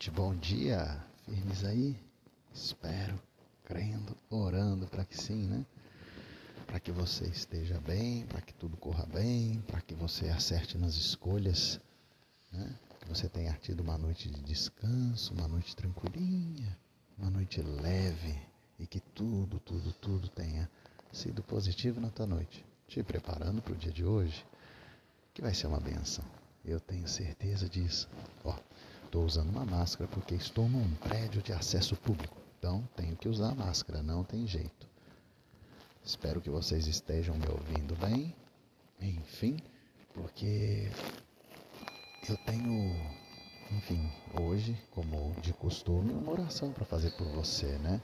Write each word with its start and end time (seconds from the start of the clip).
gente, 0.00 0.10
bom 0.12 0.34
dia. 0.34 1.04
Firmes 1.26 1.62
aí? 1.62 1.94
Espero, 2.54 3.20
crendo, 3.64 4.16
orando 4.30 4.86
para 4.86 5.04
que 5.04 5.14
sim, 5.14 5.46
né? 5.46 5.66
Para 6.66 6.80
que 6.80 6.90
você 6.90 7.26
esteja 7.26 7.78
bem, 7.80 8.24
para 8.24 8.40
que 8.40 8.54
tudo 8.54 8.78
corra 8.78 9.04
bem, 9.04 9.60
para 9.66 9.82
que 9.82 9.94
você 9.94 10.30
acerte 10.30 10.78
nas 10.78 10.94
escolhas, 10.94 11.78
né? 12.50 12.74
Que 12.98 13.08
você 13.10 13.28
tenha 13.28 13.52
tido 13.60 13.80
uma 13.80 13.98
noite 13.98 14.30
de 14.30 14.40
descanso, 14.40 15.34
uma 15.34 15.46
noite 15.46 15.76
tranquilinha, 15.76 16.78
uma 17.18 17.30
noite 17.30 17.60
leve 17.60 18.40
e 18.78 18.86
que 18.86 19.00
tudo, 19.00 19.60
tudo, 19.60 19.92
tudo 19.92 20.28
tenha 20.28 20.70
sido 21.12 21.42
positivo 21.42 22.00
na 22.00 22.08
tua 22.08 22.26
noite, 22.26 22.64
te 22.88 23.02
preparando 23.02 23.60
para 23.60 23.74
o 23.74 23.76
dia 23.76 23.92
de 23.92 24.06
hoje, 24.06 24.46
que 25.34 25.42
vai 25.42 25.52
ser 25.52 25.66
uma 25.66 25.78
benção. 25.78 26.24
Eu 26.64 26.80
tenho 26.80 27.06
certeza 27.06 27.68
disso. 27.68 28.08
Ó, 28.44 28.54
Estou 29.10 29.24
usando 29.24 29.50
uma 29.50 29.64
máscara 29.64 30.08
porque 30.08 30.36
estou 30.36 30.68
num 30.68 30.88
prédio 30.94 31.42
de 31.42 31.52
acesso 31.52 31.96
público. 31.96 32.36
Então 32.56 32.88
tenho 32.94 33.16
que 33.16 33.28
usar 33.28 33.50
a 33.50 33.54
máscara, 33.56 34.04
não 34.04 34.22
tem 34.22 34.46
jeito. 34.46 34.88
Espero 36.04 36.40
que 36.40 36.48
vocês 36.48 36.86
estejam 36.86 37.34
me 37.34 37.48
ouvindo 37.48 37.96
bem. 37.96 38.32
Enfim, 39.00 39.56
porque 40.14 40.88
eu 42.28 42.36
tenho, 42.46 42.94
enfim, 43.72 44.08
hoje, 44.40 44.78
como 44.92 45.34
de 45.40 45.52
costume, 45.54 46.12
uma 46.12 46.30
oração 46.30 46.72
para 46.72 46.84
fazer 46.84 47.10
por 47.16 47.26
você, 47.32 47.78
né? 47.78 48.00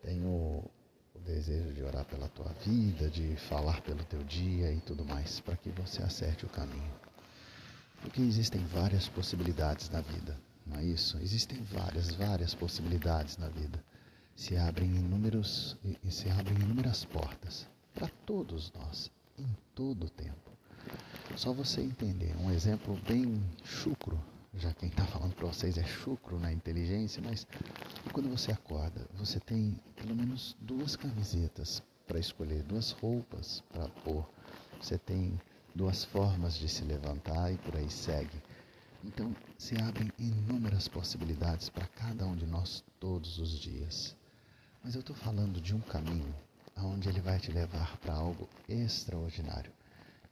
Tenho 0.00 0.26
o 0.26 1.18
desejo 1.18 1.74
de 1.74 1.82
orar 1.82 2.06
pela 2.06 2.30
tua 2.30 2.50
vida, 2.64 3.10
de 3.10 3.36
falar 3.36 3.82
pelo 3.82 4.02
teu 4.04 4.24
dia 4.24 4.72
e 4.72 4.80
tudo 4.80 5.04
mais, 5.04 5.38
para 5.40 5.54
que 5.54 5.68
você 5.68 6.02
acerte 6.02 6.46
o 6.46 6.48
caminho. 6.48 7.07
Porque 8.00 8.20
existem 8.20 8.64
várias 8.66 9.08
possibilidades 9.08 9.90
na 9.90 10.00
vida, 10.00 10.38
não 10.66 10.78
é 10.78 10.84
isso? 10.84 11.18
Existem 11.18 11.62
várias, 11.64 12.14
várias 12.14 12.54
possibilidades 12.54 13.36
na 13.36 13.48
vida. 13.48 13.82
Se 14.36 14.56
abrem 14.56 14.88
inúmeros 14.88 15.76
e 16.04 16.10
se 16.10 16.30
abrem 16.30 16.56
inúmeras 16.58 17.04
portas 17.04 17.66
para 17.94 18.08
todos 18.24 18.72
nós, 18.72 19.10
em 19.36 19.48
todo 19.74 20.06
o 20.06 20.10
tempo. 20.10 20.48
Só 21.36 21.52
você 21.52 21.80
entender, 21.80 22.36
um 22.36 22.50
exemplo 22.50 22.98
bem 23.06 23.42
chucro, 23.64 24.18
já 24.54 24.72
quem 24.72 24.88
está 24.88 25.04
falando 25.04 25.34
para 25.34 25.46
vocês 25.46 25.76
é 25.76 25.84
chucro 25.84 26.38
na 26.38 26.52
inteligência, 26.52 27.22
mas 27.22 27.46
quando 28.12 28.28
você 28.28 28.50
acorda, 28.50 29.06
você 29.14 29.38
tem 29.38 29.78
pelo 29.96 30.14
menos 30.14 30.56
duas 30.60 30.96
camisetas 30.96 31.82
para 32.06 32.18
escolher, 32.18 32.62
duas 32.62 32.92
roupas 32.92 33.62
para 33.70 33.88
pôr. 33.88 34.28
Você 34.80 34.96
tem 34.96 35.38
duas 35.78 36.02
formas 36.02 36.54
de 36.54 36.68
se 36.68 36.82
levantar 36.82 37.52
e 37.52 37.56
por 37.58 37.76
aí 37.76 37.88
segue. 37.88 38.42
Então 39.04 39.32
se 39.56 39.80
abrem 39.80 40.10
inúmeras 40.18 40.88
possibilidades 40.88 41.68
para 41.68 41.86
cada 41.86 42.26
um 42.26 42.34
de 42.34 42.46
nós 42.46 42.82
todos 42.98 43.38
os 43.38 43.56
dias. 43.60 44.16
Mas 44.82 44.96
eu 44.96 45.00
estou 45.02 45.14
falando 45.14 45.60
de 45.60 45.76
um 45.76 45.80
caminho 45.80 46.34
onde 46.76 47.08
ele 47.08 47.20
vai 47.20 47.38
te 47.38 47.52
levar 47.52 47.96
para 47.98 48.12
algo 48.12 48.48
extraordinário. 48.68 49.70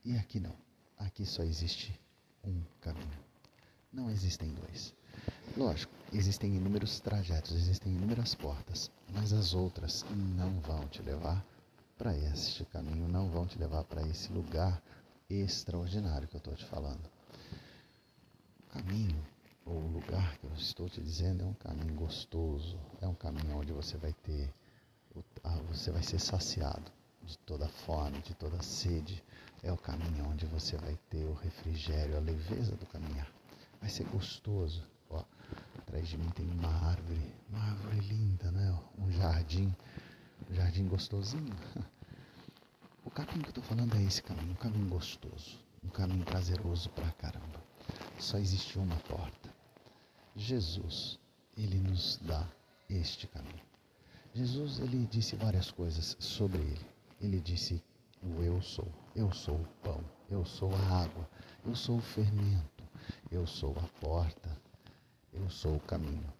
E 0.04 0.16
aqui 0.16 0.40
não. 0.40 0.52
Aqui 0.98 1.24
só 1.24 1.44
existe 1.44 1.96
um 2.44 2.60
caminho. 2.80 3.18
Não 3.92 4.10
existem 4.10 4.52
dois. 4.52 4.92
Lógico, 5.56 5.92
existem 6.12 6.56
inúmeros 6.56 6.98
trajetos, 6.98 7.52
existem 7.52 7.92
inúmeras 7.92 8.34
portas, 8.34 8.90
mas 9.12 9.32
as 9.32 9.54
outras 9.54 10.04
não 10.10 10.58
vão 10.58 10.88
te 10.88 11.00
levar 11.02 11.46
para 11.96 12.16
este 12.16 12.64
caminho, 12.64 13.06
não 13.06 13.28
vão 13.30 13.46
te 13.46 13.56
levar 13.58 13.84
para 13.84 14.02
esse 14.08 14.32
lugar 14.32 14.82
extraordinário 15.28 16.28
que 16.28 16.36
eu 16.36 16.38
estou 16.38 16.54
te 16.54 16.64
falando. 16.64 17.10
O 18.60 18.72
caminho, 18.72 19.24
ou 19.64 19.74
o 19.74 19.88
lugar 19.88 20.38
que 20.38 20.44
eu 20.44 20.52
estou 20.54 20.88
te 20.88 21.00
dizendo, 21.00 21.42
é 21.42 21.46
um 21.46 21.54
caminho 21.54 21.94
gostoso, 21.94 22.78
é 23.00 23.06
um 23.06 23.14
caminho 23.14 23.56
onde 23.56 23.72
você 23.72 23.96
vai 23.96 24.12
ter, 24.12 24.52
você 25.68 25.90
vai 25.90 26.02
ser 26.02 26.18
saciado 26.18 26.90
de 27.26 27.36
toda 27.38 27.68
fome, 27.68 28.20
de 28.22 28.34
toda 28.34 28.62
sede. 28.62 29.22
É 29.62 29.72
o 29.72 29.76
caminho 29.76 30.28
onde 30.28 30.46
você 30.46 30.76
vai 30.76 30.96
ter 31.10 31.24
o 31.24 31.32
refrigério, 31.34 32.16
a 32.16 32.20
leveza 32.20 32.76
do 32.76 32.86
caminhar. 32.86 33.28
Vai 33.80 33.90
ser 33.90 34.04
gostoso. 34.04 34.84
Ó, 35.10 35.24
atrás 35.78 36.08
de 36.08 36.16
mim 36.16 36.28
tem 36.30 36.48
uma 36.48 36.68
árvore, 36.68 37.34
uma 37.48 37.60
árvore 37.60 37.98
linda, 38.00 38.50
né? 38.52 38.78
Um 38.98 39.10
jardim, 39.10 39.74
um 40.48 40.54
jardim 40.54 40.86
gostosinho. 40.86 41.54
Caminho 43.16 43.44
que 43.44 43.46
eu 43.46 43.48
estou 43.48 43.64
falando 43.64 43.96
é 43.96 44.02
esse 44.02 44.22
caminho, 44.22 44.52
um 44.52 44.56
caminho 44.56 44.90
gostoso, 44.90 45.58
um 45.82 45.88
caminho 45.88 46.22
prazeroso 46.22 46.90
pra 46.90 47.10
caramba. 47.12 47.64
Só 48.18 48.36
existe 48.36 48.78
uma 48.78 48.96
porta. 49.08 49.48
Jesus, 50.36 51.18
ele 51.56 51.78
nos 51.78 52.18
dá 52.18 52.46
este 52.90 53.26
caminho. 53.26 53.64
Jesus, 54.34 54.80
ele 54.80 55.06
disse 55.06 55.34
várias 55.34 55.70
coisas 55.70 56.14
sobre 56.20 56.58
ele. 56.58 56.86
Ele 57.18 57.40
disse 57.40 57.82
o 58.22 58.42
eu 58.42 58.60
sou, 58.60 58.92
eu 59.14 59.32
sou 59.32 59.56
o 59.56 59.68
pão, 59.82 60.04
eu 60.28 60.44
sou 60.44 60.70
a 60.74 61.02
água, 61.02 61.26
eu 61.64 61.74
sou 61.74 61.96
o 61.96 62.02
fermento, 62.02 62.84
eu 63.30 63.46
sou 63.46 63.74
a 63.78 63.88
porta, 63.98 64.60
eu 65.32 65.48
sou 65.48 65.76
o 65.76 65.80
caminho, 65.80 66.30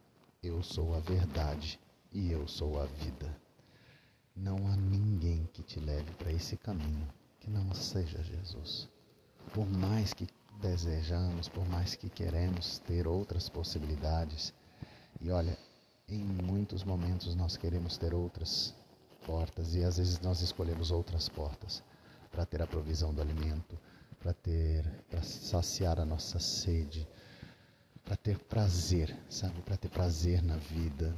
eu 0.42 0.62
sou 0.62 0.94
a 0.94 1.00
verdade 1.00 1.80
e 2.12 2.30
eu 2.30 2.46
sou 2.46 2.78
a 2.78 2.84
vida. 2.84 3.45
Não 4.36 4.56
há 4.68 4.76
ninguém 4.76 5.48
que 5.52 5.62
te 5.62 5.80
leve 5.80 6.10
para 6.18 6.30
esse 6.30 6.56
caminho 6.58 7.08
que 7.40 7.48
não 7.48 7.74
seja 7.74 8.22
Jesus. 8.22 8.88
Por 9.54 9.66
mais 9.66 10.12
que 10.12 10.26
desejamos, 10.60 11.48
por 11.48 11.66
mais 11.68 11.94
que 11.94 12.10
queremos 12.10 12.78
ter 12.80 13.06
outras 13.06 13.48
possibilidades, 13.48 14.52
e 15.20 15.30
olha, 15.30 15.56
em 16.08 16.22
muitos 16.22 16.84
momentos 16.84 17.34
nós 17.34 17.56
queremos 17.56 17.96
ter 17.96 18.12
outras 18.12 18.74
portas 19.24 19.74
e 19.74 19.82
às 19.82 19.96
vezes 19.96 20.20
nós 20.20 20.40
escolhemos 20.42 20.90
outras 20.90 21.28
portas 21.28 21.82
para 22.30 22.44
ter 22.44 22.60
a 22.60 22.66
provisão 22.66 23.14
do 23.14 23.22
alimento, 23.22 23.78
para 24.20 24.34
ter, 24.34 24.84
para 25.08 25.22
saciar 25.22 25.98
a 25.98 26.04
nossa 26.04 26.38
sede, 26.38 27.08
para 28.04 28.16
ter 28.16 28.38
prazer, 28.38 29.16
sabe, 29.30 29.60
para 29.62 29.76
ter 29.76 29.88
prazer 29.88 30.42
na 30.42 30.56
vida, 30.56 31.16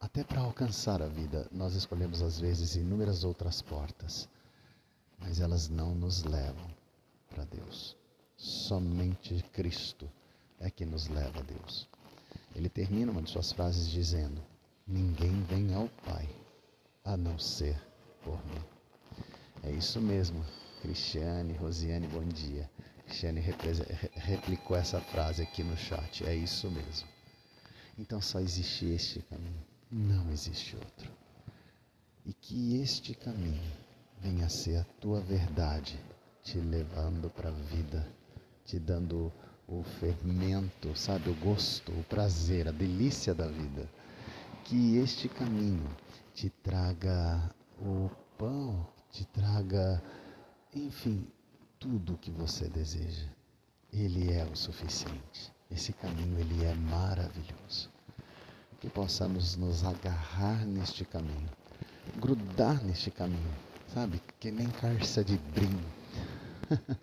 até 0.00 0.24
para 0.24 0.40
alcançar 0.40 1.02
a 1.02 1.06
vida, 1.06 1.46
nós 1.52 1.74
escolhemos 1.74 2.22
às 2.22 2.40
vezes 2.40 2.74
inúmeras 2.74 3.22
outras 3.22 3.60
portas, 3.60 4.26
mas 5.18 5.40
elas 5.40 5.68
não 5.68 5.94
nos 5.94 6.24
levam 6.24 6.70
para 7.28 7.44
Deus. 7.44 7.94
Somente 8.34 9.44
Cristo 9.52 10.10
é 10.58 10.70
que 10.70 10.86
nos 10.86 11.06
leva 11.08 11.40
a 11.40 11.42
Deus. 11.42 11.86
Ele 12.56 12.70
termina 12.70 13.12
uma 13.12 13.20
de 13.20 13.30
suas 13.30 13.52
frases 13.52 13.88
dizendo: 13.88 14.42
Ninguém 14.86 15.42
vem 15.42 15.74
ao 15.74 15.86
Pai 16.06 16.26
a 17.04 17.14
não 17.14 17.38
ser 17.38 17.78
por 18.24 18.42
mim. 18.46 18.64
É 19.62 19.70
isso 19.70 20.00
mesmo, 20.00 20.42
Cristiane, 20.80 21.52
Rosiane, 21.52 22.06
bom 22.06 22.24
dia. 22.24 22.70
Cristiane 23.04 23.40
replicou 24.14 24.76
essa 24.76 24.98
frase 24.98 25.42
aqui 25.42 25.62
no 25.62 25.76
chat. 25.76 26.24
É 26.24 26.34
isso 26.34 26.70
mesmo. 26.70 27.06
Então 27.98 28.22
só 28.22 28.40
existe 28.40 28.86
este 28.86 29.20
caminho 29.22 29.49
não 29.90 30.30
existe 30.30 30.76
outro. 30.76 31.10
E 32.24 32.32
que 32.32 32.80
este 32.80 33.14
caminho 33.14 33.72
venha 34.20 34.46
a 34.46 34.50
ser 34.50 34.76
a 34.76 34.84
tua 35.00 35.20
verdade, 35.20 35.98
te 36.42 36.58
levando 36.58 37.28
para 37.30 37.48
a 37.48 37.52
vida, 37.52 38.06
te 38.64 38.78
dando 38.78 39.32
o 39.66 39.82
fermento, 39.82 40.96
sabe, 40.96 41.30
o 41.30 41.34
gosto, 41.34 41.92
o 41.92 42.04
prazer, 42.04 42.68
a 42.68 42.72
delícia 42.72 43.34
da 43.34 43.46
vida. 43.46 43.88
Que 44.64 44.96
este 44.98 45.28
caminho 45.28 45.88
te 46.34 46.50
traga 46.50 47.52
o 47.80 48.10
pão, 48.38 48.86
te 49.10 49.24
traga, 49.26 50.02
enfim, 50.72 51.26
tudo 51.78 52.14
o 52.14 52.18
que 52.18 52.30
você 52.30 52.68
deseja. 52.68 53.26
Ele 53.92 54.32
é 54.32 54.44
o 54.44 54.54
suficiente. 54.54 55.52
Esse 55.68 55.92
caminho 55.92 56.38
ele 56.38 56.64
é 56.64 56.74
maravilhoso 56.74 57.90
que 58.80 58.88
possamos 58.88 59.56
nos 59.56 59.84
agarrar 59.84 60.64
neste 60.64 61.04
caminho, 61.04 61.50
grudar 62.16 62.82
neste 62.82 63.10
caminho, 63.10 63.54
sabe? 63.92 64.20
Que 64.40 64.50
nem 64.50 64.68
carça 64.68 65.22
de 65.22 65.36
brim. 65.36 65.78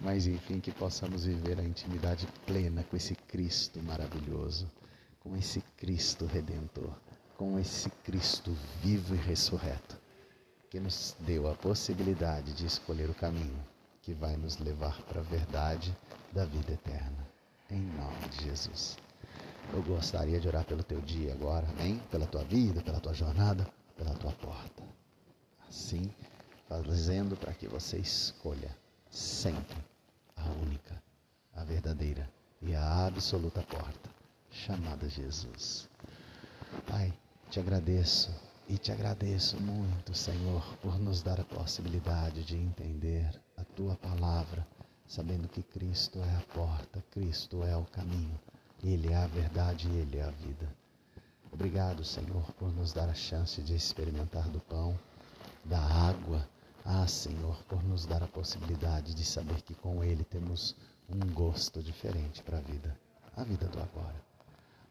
Mas 0.00 0.26
enfim, 0.26 0.60
que 0.60 0.70
possamos 0.70 1.24
viver 1.24 1.58
a 1.58 1.64
intimidade 1.64 2.26
plena 2.46 2.82
com 2.84 2.96
esse 2.96 3.14
Cristo 3.14 3.82
maravilhoso, 3.82 4.70
com 5.20 5.34
esse 5.36 5.62
Cristo 5.76 6.26
redentor, 6.26 6.92
com 7.38 7.58
esse 7.58 7.88
Cristo 8.04 8.54
vivo 8.82 9.14
e 9.14 9.18
ressurreto, 9.18 9.98
que 10.68 10.78
nos 10.78 11.16
deu 11.20 11.50
a 11.50 11.54
possibilidade 11.54 12.52
de 12.52 12.66
escolher 12.66 13.08
o 13.08 13.14
caminho 13.14 13.64
que 14.02 14.12
vai 14.12 14.36
nos 14.36 14.58
levar 14.58 15.00
para 15.02 15.20
a 15.20 15.24
verdade 15.24 15.96
da 16.32 16.44
vida 16.44 16.72
eterna. 16.72 17.26
Em 17.70 17.80
nome 17.80 18.28
de 18.30 18.44
Jesus. 18.44 18.96
Eu 19.72 19.82
gostaria 19.82 20.40
de 20.40 20.48
orar 20.48 20.64
pelo 20.64 20.82
teu 20.82 21.00
dia 21.00 21.32
agora, 21.32 21.66
amém? 21.68 21.98
Pela 22.10 22.26
tua 22.26 22.44
vida, 22.44 22.82
pela 22.82 23.00
tua 23.00 23.14
jornada, 23.14 23.66
pela 23.96 24.14
tua 24.14 24.32
porta. 24.32 24.82
Assim, 25.68 26.12
fazendo 26.68 27.36
para 27.36 27.52
que 27.52 27.68
você 27.68 27.98
escolha 27.98 28.76
sempre 29.10 29.76
a 30.36 30.44
única, 30.44 31.02
a 31.54 31.64
verdadeira 31.64 32.28
e 32.60 32.74
a 32.74 33.06
absoluta 33.06 33.62
porta, 33.62 34.10
chamada 34.50 35.08
Jesus. 35.08 35.88
Pai, 36.86 37.12
te 37.50 37.60
agradeço 37.60 38.34
e 38.68 38.78
te 38.78 38.92
agradeço 38.92 39.60
muito, 39.60 40.14
Senhor, 40.14 40.62
por 40.78 40.98
nos 40.98 41.22
dar 41.22 41.40
a 41.40 41.44
possibilidade 41.44 42.44
de 42.44 42.56
entender 42.56 43.28
a 43.56 43.64
tua 43.64 43.96
palavra, 43.96 44.66
sabendo 45.06 45.48
que 45.48 45.62
Cristo 45.62 46.18
é 46.20 46.36
a 46.36 46.54
porta, 46.54 47.02
Cristo 47.10 47.62
é 47.64 47.76
o 47.76 47.84
caminho, 47.84 48.40
Ele 48.82 49.12
é 49.12 49.16
a 49.16 49.26
verdade 49.26 49.88
e 49.88 49.96
Ele 49.96 50.18
é 50.18 50.22
a 50.22 50.30
vida. 50.30 50.68
Obrigado, 51.52 52.02
Senhor, 52.04 52.50
por 52.54 52.72
nos 52.74 52.92
dar 52.92 53.08
a 53.08 53.14
chance 53.14 53.62
de 53.62 53.74
experimentar 53.74 54.48
do 54.48 54.58
pão, 54.60 54.98
da 55.64 55.78
água. 55.78 56.48
Ah, 56.84 57.06
Senhor, 57.06 57.56
por 57.68 57.82
nos 57.84 58.06
dar 58.06 58.22
a 58.22 58.26
possibilidade 58.26 59.14
de 59.14 59.24
saber 59.24 59.62
que 59.62 59.74
com 59.74 60.02
Ele 60.02 60.24
temos 60.24 60.74
um 61.08 61.32
gosto 61.32 61.82
diferente 61.82 62.42
para 62.42 62.58
a 62.58 62.60
vida, 62.60 62.98
a 63.36 63.44
vida 63.44 63.68
do 63.68 63.78
agora. 63.80 64.20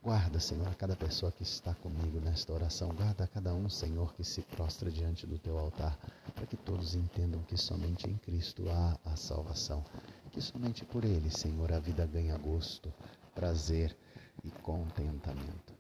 Guarda, 0.04 0.40
Senhor, 0.40 0.68
a 0.68 0.74
cada 0.74 0.96
pessoa 0.96 1.32
que 1.32 1.44
está 1.44 1.76
comigo 1.76 2.20
nesta 2.20 2.52
oração. 2.52 2.90
Guarda 2.90 3.26
a 3.26 3.28
cada 3.28 3.54
um, 3.54 3.70
Senhor, 3.70 4.14
que 4.16 4.24
se 4.24 4.42
prostra 4.42 4.90
diante 4.90 5.28
do 5.28 5.38
teu 5.38 5.60
altar, 5.60 5.96
para 6.34 6.48
que 6.48 6.58
todos 6.58 6.96
entendam 6.96 7.44
que 7.44 7.56
somente 7.56 8.10
em 8.10 8.18
Cristo 8.18 8.68
há 8.70 8.98
a 9.06 9.16
salvação. 9.16 9.84
Que 10.32 10.42
somente 10.42 10.84
por 10.86 11.06
Ele, 11.06 11.30
Senhor, 11.30 11.72
a 11.72 11.80
vida 11.80 12.04
ganha 12.08 12.36
gosto, 12.38 12.92
prazer 13.34 13.96
e 14.44 14.50
contentamento. 14.50 15.74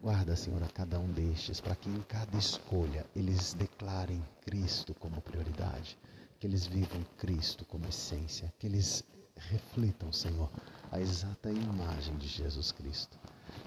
Guarda, 0.00 0.34
Senhor, 0.34 0.62
a 0.62 0.68
cada 0.68 0.98
um 0.98 1.10
destes, 1.12 1.60
para 1.60 1.76
que 1.76 1.88
em 1.88 2.00
cada 2.02 2.36
escolha 2.36 3.06
eles 3.14 3.54
declarem 3.54 4.22
Cristo 4.44 4.94
como 4.94 5.20
prioridade, 5.20 5.96
que 6.40 6.46
eles 6.46 6.66
vivam 6.66 7.04
Cristo 7.18 7.64
como 7.64 7.86
essência, 7.86 8.52
que 8.58 8.66
eles 8.66 9.04
reflitam, 9.36 10.12
Senhor, 10.12 10.50
a 10.90 11.00
exata 11.00 11.50
imagem 11.50 12.16
de 12.16 12.26
Jesus 12.26 12.72
Cristo 12.72 13.18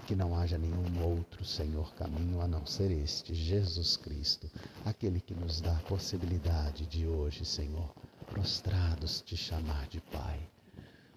que 0.06 0.14
não 0.14 0.36
haja 0.36 0.56
nenhum 0.56 1.02
outro 1.02 1.44
Senhor 1.44 1.92
caminho 1.94 2.40
a 2.40 2.46
não 2.46 2.64
ser 2.64 2.90
este, 2.90 3.34
Jesus 3.34 3.96
Cristo, 3.96 4.48
aquele 4.84 5.20
que 5.20 5.34
nos 5.34 5.60
dá 5.60 5.76
a 5.76 5.82
possibilidade 5.82 6.86
de 6.86 7.06
hoje, 7.06 7.44
Senhor, 7.44 7.92
prostrados 8.26 9.20
te 9.20 9.36
chamar 9.36 9.88
de 9.88 10.00
Pai. 10.00 10.48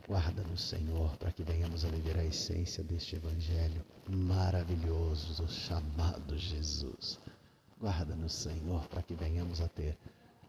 Guarda-nos, 0.10 0.64
Senhor, 0.64 1.16
para 1.18 1.32
que 1.32 1.44
venhamos 1.44 1.86
a 1.86 1.88
viver 1.88 2.18
a 2.18 2.26
essência 2.26 2.84
deste 2.84 3.16
Evangelho 3.16 3.86
maravilhoso 4.08 5.48
chamado 5.48 6.36
Jesus. 6.36 7.20
Guarda-nos, 7.80 8.34
Senhor, 8.34 8.88
para 8.88 9.04
que 9.04 9.14
venhamos 9.14 9.62
a 9.62 9.68
ter 9.68 9.96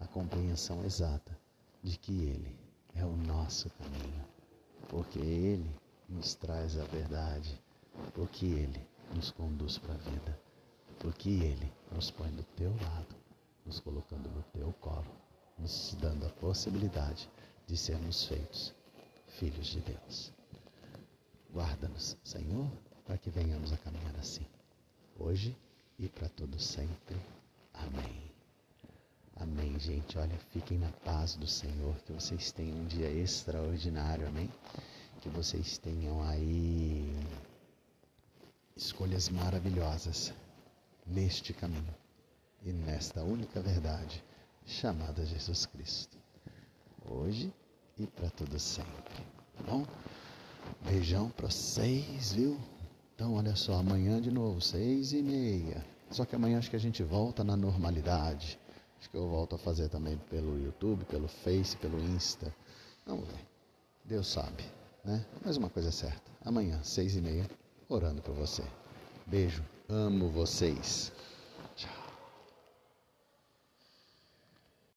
a 0.01 0.07
compreensão 0.07 0.83
exata 0.83 1.39
de 1.83 1.99
que 1.99 2.25
Ele 2.25 2.59
é 2.95 3.05
o 3.05 3.15
nosso 3.15 3.69
caminho, 3.73 4.25
porque 4.89 5.19
Ele 5.19 5.71
nos 6.09 6.35
traz 6.35 6.79
a 6.79 6.85
verdade. 6.85 7.61
Porque 8.15 8.47
Ele 8.47 8.81
nos 9.15 9.31
conduz 9.31 9.77
para 9.77 9.93
a 9.93 9.99
vida, 9.99 10.41
porque 11.01 11.29
Ele 11.29 11.71
nos 11.93 12.11
põe 12.11 12.31
do 12.31 12.45
teu 12.57 12.71
lado, 12.71 13.15
nos 13.67 13.79
colocando 13.79 14.31
no 14.31 14.43
teu 14.55 14.73
colo, 14.81 15.05
nos 15.59 15.95
dando 16.01 16.25
a 16.25 16.31
possibilidade 16.31 17.29
de 17.67 17.77
sermos 17.77 18.25
feitos 18.25 18.80
filhos 19.41 19.69
de 19.69 19.81
Deus. 19.81 20.31
Guarda-nos, 21.51 22.15
Senhor, 22.23 22.71
para 23.07 23.17
que 23.17 23.31
venhamos 23.31 23.73
a 23.73 23.77
caminhar 23.79 24.15
assim, 24.17 24.47
hoje 25.19 25.57
e 25.99 26.11
para 26.11 26.29
todo 26.29 26.61
sempre. 26.61 27.17
Amém. 27.73 28.31
Amém, 29.37 29.79
gente. 29.79 30.19
Olha, 30.19 30.39
fiquem 30.51 30.77
na 30.77 30.91
paz 30.91 31.37
do 31.37 31.47
Senhor, 31.47 31.97
que 32.05 32.13
vocês 32.13 32.53
tenham 32.53 32.77
um 32.77 32.87
dia 32.87 33.11
extraordinário, 33.11 34.29
amém? 34.29 34.51
Que 35.23 35.31
vocês 35.31 35.79
tenham 35.79 36.23
aí 36.23 37.11
escolhas 38.77 39.31
maravilhosas 39.31 40.35
neste 41.07 41.55
caminho 41.55 41.95
e 42.63 42.75
nesta 42.75 43.23
única 43.23 43.63
verdade 43.63 44.23
chamada 44.67 45.25
Jesus 45.25 45.65
Cristo, 45.65 46.19
hoje 47.07 47.51
e 48.01 48.07
para 48.07 48.31
todo 48.31 48.59
sempre. 48.59 49.15
Tá 49.57 49.63
bom? 49.71 49.87
Beijão 50.87 51.29
para 51.31 51.51
vocês, 51.51 52.33
viu? 52.33 52.59
Então, 53.15 53.35
olha 53.35 53.55
só, 53.55 53.75
amanhã 53.75 54.21
de 54.21 54.31
novo, 54.31 54.61
seis 54.61 55.13
e 55.13 55.23
meia. 55.23 55.85
Só 56.11 56.25
que 56.25 56.35
amanhã 56.35 56.59
acho 56.59 56.71
que 56.71 56.77
a 56.77 56.81
gente 56.81 57.03
volta 57.03 57.45
na 57.45 57.57
normalidade. 57.57 58.59
Acho 58.99 59.11
que 59.11 59.17
eu 59.17 59.29
volto 59.29 59.55
a 59.55 59.59
fazer 59.59 59.89
também 59.91 60.17
pelo 60.31 60.59
YouTube, 60.59 61.05
pelo 61.05 61.29
Face, 61.29 61.77
pelo 61.77 61.99
Insta. 62.01 62.55
Vamos 63.07 63.27
ver. 63.29 63.47
Deus 64.05 64.27
sabe, 64.27 64.65
né? 65.05 65.25
Mas 65.45 65.59
uma 65.59 65.69
coisa 65.69 65.91
é 65.91 65.93
certa. 65.93 66.31
Amanhã, 66.43 66.81
seis 66.83 67.15
e 67.17 67.21
meia, 67.21 67.49
orando 67.89 68.23
por 68.23 68.35
você. 68.35 68.65
Beijo, 69.27 69.63
amo 69.89 70.31
vocês. 70.31 71.13